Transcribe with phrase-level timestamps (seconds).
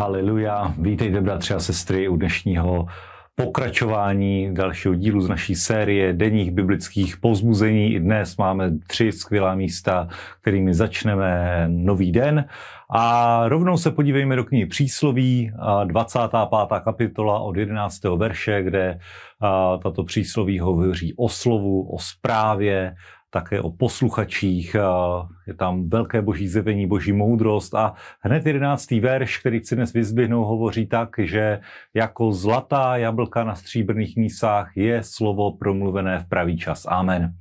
[0.00, 0.74] Haleluja.
[0.78, 2.86] Vítejte, bratři a sestry, u dnešního
[3.34, 7.92] pokračování dalšího dílu z naší série denních biblických pozbuzení.
[7.92, 10.08] I dnes máme tři skvělá místa,
[10.40, 12.44] kterými začneme nový den.
[12.90, 15.52] A rovnou se podívejme do knihy Přísloví,
[15.84, 16.80] 25.
[16.84, 18.04] kapitola od 11.
[18.04, 18.98] verše, kde
[19.82, 22.94] tato přísloví hovoří o slovu, o správě,
[23.30, 24.76] také o posluchačích,
[25.46, 30.46] je tam velké boží zjevení, boží moudrost a hned jedenáctý verš, který chci dnes vyzběhnout,
[30.46, 31.60] hovoří tak, že
[31.94, 36.86] jako zlatá jablka na stříbrných mísách je slovo promluvené v pravý čas.
[36.88, 37.32] Amen.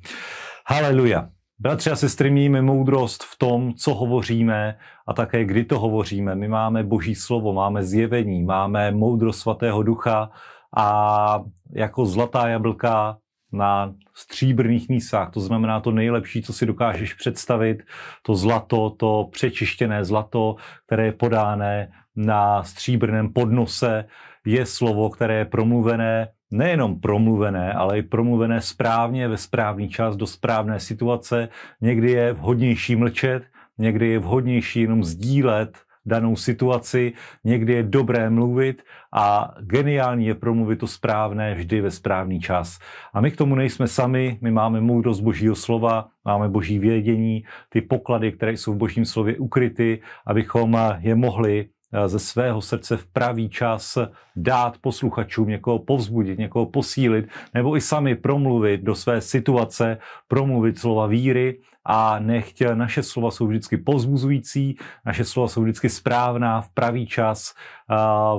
[0.68, 1.30] Haleluja.
[1.60, 4.78] Bratři a sestry, mějme moudrost v tom, co hovoříme
[5.08, 6.36] a také kdy to hovoříme.
[6.36, 10.30] My máme boží slovo, máme zjevení, máme moudrost svatého ducha
[10.78, 13.18] a jako zlatá jablka
[13.52, 17.84] na stříbrných mísách, to znamená to nejlepší, co si dokážeš představit,
[18.22, 20.56] to zlato, to přečištěné zlato,
[20.86, 24.06] které je podáné na stříbrném podnose,
[24.46, 30.28] je slovo, které je promluvené, nejenom promluvené, ale i promluvené správně ve správný čas do
[30.28, 31.50] správné situace.
[31.82, 33.44] Někdy je vhodnější mlčet,
[33.78, 35.78] někdy je vhodnější jenom sdílet
[36.08, 37.14] danou situaci,
[37.44, 42.80] někdy je dobré mluvit a geniální je promluvit to správné vždy ve správný čas.
[43.14, 47.82] A my k tomu nejsme sami, my máme moudrost božího slova, máme boží vědění, ty
[47.82, 51.70] poklady, které jsou v božím slově ukryty, abychom je mohli
[52.08, 53.98] ze svého srdce v pravý čas
[54.36, 61.08] dát posluchačům, někoho povzbudit, někoho posílit, nebo i sami promluvit do své situace, promluvit slova
[61.08, 61.60] víry.
[61.90, 67.54] A nechť naše slova jsou vždycky povzbuzující, naše slova jsou vždycky správná, v pravý čas,
[67.56, 67.96] eh,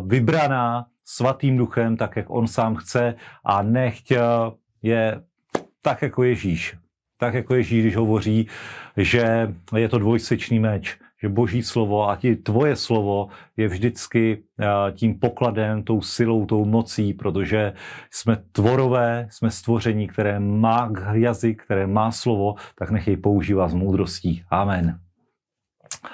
[0.07, 3.15] vybraná svatým duchem, tak jak on sám chce.
[3.45, 4.21] A nechť eh,
[4.83, 5.23] je
[5.83, 6.77] tak jako Ježíš.
[7.19, 8.49] Tak jako Ježíš, když hovoří,
[8.97, 14.67] že je to dvojsečný meč, že boží slovo a ti tvoje slovo je vždycky eh,
[14.93, 17.73] tím pokladem, tou silou, tou mocí, protože
[18.11, 24.43] jsme tvorové, jsme stvoření, které má jazyk, které má slovo, tak nechej používat s moudrostí.
[24.51, 25.08] Amen.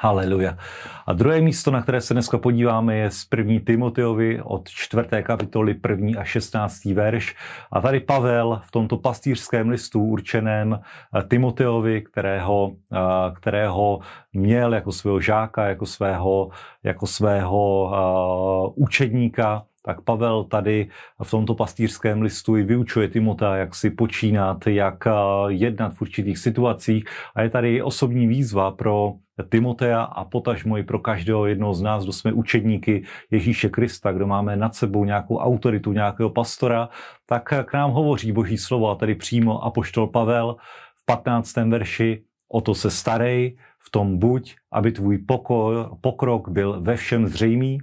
[0.00, 0.58] Haleluja.
[1.06, 5.74] A druhé místo, na které se dneska podíváme, je z první Timoteovi od čtvrté kapitoly
[5.74, 7.36] první a šestnáctý verš.
[7.72, 12.98] A tady Pavel v tomto pastýřském listu určeném eh, Timoteovi, kterého, eh,
[13.34, 14.00] kterého
[14.32, 16.50] měl jako svého žáka, jako svého,
[16.82, 20.88] jako svého uh, učedníka, tak Pavel tady
[21.22, 25.04] v tomto pastýřském listu i vyučuje Timota, jak si počínat, jak
[25.48, 27.04] jednat v určitých situacích.
[27.34, 29.12] A je tady osobní výzva pro
[29.48, 34.26] Timotea a potažmo i pro každého jednoho z nás, kdo jsme učedníky Ježíše Krista, kdo
[34.26, 36.88] máme nad sebou nějakou autoritu, nějakého pastora,
[37.26, 40.56] tak k nám hovoří Boží slovo a tady přímo Apoštol Pavel
[40.96, 41.56] v 15.
[41.56, 43.56] verši o to se starej,
[43.86, 47.78] v tom buď, aby tvůj pokor, pokrok byl ve všem zřejmý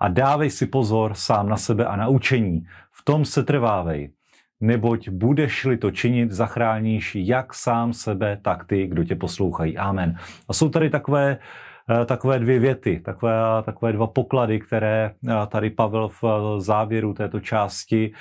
[0.00, 2.66] a dávej si pozor sám na sebe a na učení.
[2.92, 4.10] V tom se trvávej,
[4.60, 9.78] neboť budeš-li to činit, zachráníš jak sám sebe, tak ty, kdo tě poslouchají.
[9.78, 10.16] Amen.
[10.48, 11.38] A jsou tady takové
[11.90, 13.32] eh, takové dvě věty, takové,
[13.64, 18.12] takové dva poklady, které eh, tady Pavel v eh, závěru této části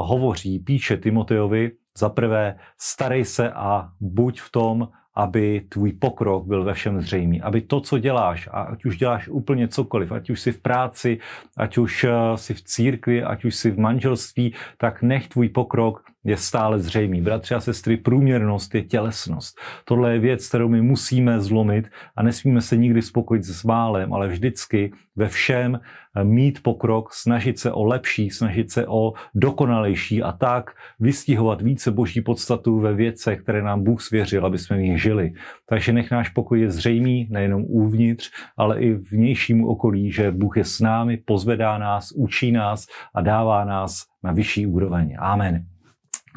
[0.00, 1.70] hovoří, píše Timoteovi.
[1.98, 7.42] Za prvé, starej se a buď v tom, aby tvůj pokrok byl ve všem zřejmý,
[7.42, 11.18] aby to, co děláš, a ať už děláš úplně cokoliv, ať už jsi v práci,
[11.56, 16.36] ať už jsi v církvi, ať už jsi v manželství, tak nech tvůj pokrok je
[16.36, 17.22] stále zřejmý.
[17.22, 19.58] Bratři a sestry, průměrnost je tělesnost.
[19.84, 24.28] Tohle je věc, kterou my musíme zlomit a nesmíme se nikdy spokojit s málem, ale
[24.28, 30.32] vždycky ve všem eh, mít pokrok, snažit se o lepší, snažit se o dokonalejší a
[30.32, 30.70] tak
[31.00, 35.32] vystihovat více boží podstatu ve věcech, které nám Bůh svěřil, aby jsme v nich žili.
[35.68, 40.64] Takže nech náš pokoj je zřejmý nejenom uvnitř, ale i vnějšímu okolí, že Bůh je
[40.64, 45.16] s námi, pozvedá nás, učí nás a dává nás na vyšší úroveň.
[45.18, 45.75] Amen.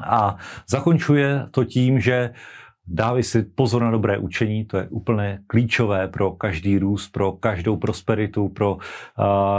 [0.03, 0.37] A
[0.69, 2.33] zakončuje to tím, že
[2.89, 7.77] dávej si pozor na dobré učení, to je úplně klíčové pro každý růst, pro každou
[7.77, 8.81] prosperitu, pro uh,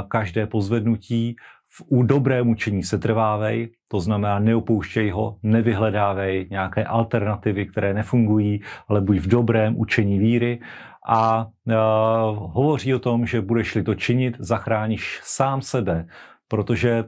[0.09, 1.37] každé pozvednutí.
[1.76, 8.61] V, u dobrém učení se trvávej, to znamená neopouštěj ho, nevyhledávej nějaké alternativy, které nefungují,
[8.88, 10.61] ale buď v dobrém učení víry
[11.06, 11.75] a uh,
[12.53, 16.06] hovoří o tom, že budeš-li to činit, zachráníš sám sebe,
[16.49, 17.05] protože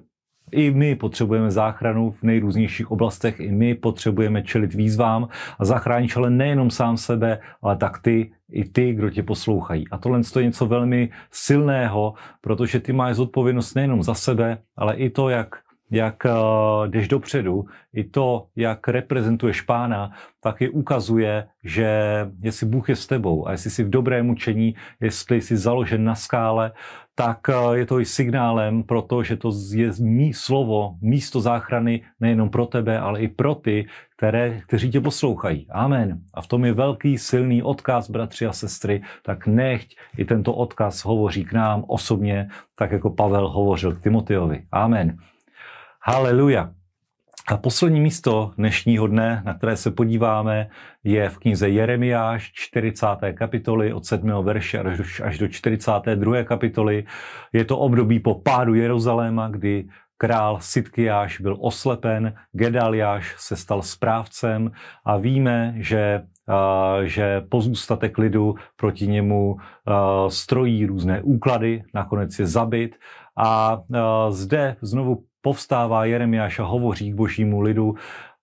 [0.50, 5.29] i my potřebujeme záchranu v nejrůznějších oblastech, i my potřebujeme čelit výzvám
[5.59, 9.85] a zachráníš ale nejenom sám sebe, ale tak ty, i ty, kdo tě poslouchají.
[9.91, 15.11] A tohle je něco velmi silného, protože ty máš zodpovědnost nejenom za sebe, ale i
[15.11, 15.55] to, jak
[15.93, 20.11] jak uh, jdeš dopředu, i to, jak reprezentuješ pána,
[20.41, 21.91] taky ukazuje, že
[22.41, 26.15] jestli Bůh je s tebou a jestli jsi v dobrém učení, jestli jsi založen na
[26.15, 26.73] skále,
[27.15, 29.23] tak uh, je to i signálem pro to
[29.73, 33.87] je mý slovo, místo záchrany nejenom pro tebe, ale i pro ty,
[34.17, 35.67] které, kteří tě poslouchají.
[35.71, 36.21] Amen.
[36.35, 41.05] A v tom je velký, silný odkaz, bratři a sestry, tak nechť i tento odkaz
[41.05, 44.65] hovoří k nám osobně, tak jako Pavel hovořil k Timoteovi.
[44.73, 45.17] Amen.
[46.05, 46.71] Haleluja.
[47.49, 50.69] A poslední místo dnešního dne, na které se podíváme,
[51.05, 53.07] je v knize Jeremiáš 40.
[53.35, 54.45] kapitoly od 7.
[54.45, 54.81] verše
[55.25, 56.43] až do 42.
[56.43, 57.05] kapitoly.
[57.53, 64.73] Je to období po pádu Jeruzaléma, kdy král Sitkiáš byl oslepen, Gedaliáš se stal správcem
[65.05, 66.23] a víme, že,
[67.03, 69.57] že pozůstatek lidu proti němu
[70.29, 72.97] strojí různé úklady, nakonec je zabit
[73.37, 73.81] a
[74.31, 77.94] zde znovu povstává Jeremiáš a hovoří k božímu lidu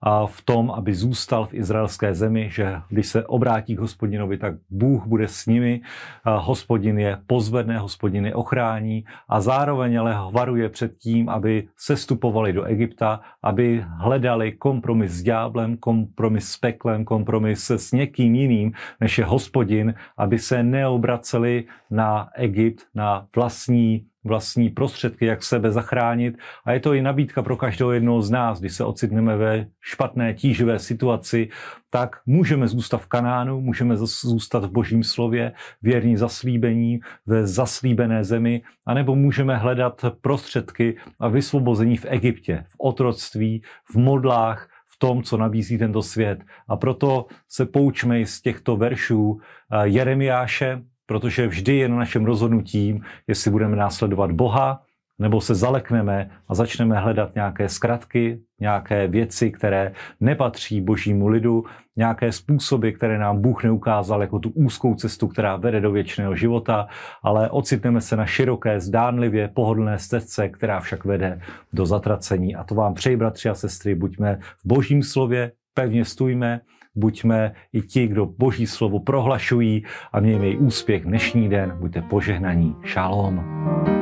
[0.01, 4.54] a v tom, aby zůstal v izraelské zemi, že když se obrátí k hospodinovi, tak
[4.69, 5.81] Bůh bude s nimi,
[6.25, 12.63] hospodin je pozvedne, hospodin je ochrání a zároveň ale varuje před tím, aby sestupovali do
[12.63, 19.25] Egypta, aby hledali kompromis s ďáblem, kompromis s peklem, kompromis s někým jiným, než je
[19.25, 26.38] hospodin, aby se neobraceli na Egypt, na vlastní vlastní prostředky, jak sebe zachránit.
[26.66, 30.33] A je to i nabídka pro každého jednoho z nás, když se ocitneme ve špatné,
[30.33, 31.50] tíživé situaci,
[31.89, 35.51] tak můžeme zůstat v Kanánu, můžeme zůstat v Božím slově,
[35.81, 43.63] věrní zaslíbení, ve zaslíbené zemi, anebo můžeme hledat prostředky a vysvobození v Egyptě, v otroctví,
[43.92, 46.39] v modlách, v tom, co nabízí tento svět.
[46.68, 49.39] A proto se poučme z těchto veršů
[49.72, 54.82] eh, Jeremiáše, protože vždy je na našem rozhodnutí, jestli budeme následovat Boha,
[55.20, 61.66] nebo se zalekneme a začneme hledat nějaké zkratky, nějaké věci, které nepatří božímu lidu,
[61.98, 66.88] nějaké způsoby, které nám Bůh neukázal jako tu úzkou cestu, která vede do věčného života,
[67.24, 71.42] ale ocitneme se na široké, zdánlivě pohodlné stezce, která však vede
[71.74, 72.56] do zatracení.
[72.56, 76.62] A to vám přeji, bratři a sestry, buďme v božím slově, pevně stůjme,
[76.95, 81.77] buďme i ti, kdo Boží slovo prohlašují a mějme i úspěch dnešní den.
[81.80, 82.75] Buďte požehnaní.
[82.83, 83.99] Šalom.